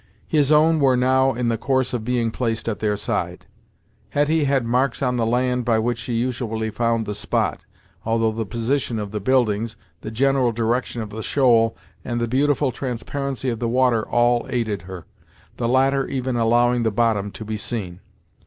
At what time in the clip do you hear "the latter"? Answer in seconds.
15.57-16.07